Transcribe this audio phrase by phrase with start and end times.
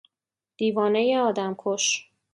[0.57, 2.11] دیوانهی آدمکش